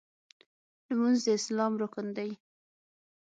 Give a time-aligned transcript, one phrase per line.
[0.87, 2.31] لمونځ د اسلام رکن دی.